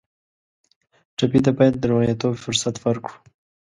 [1.17, 3.15] ټپي ته باید د روغېدو فرصت ورکړو.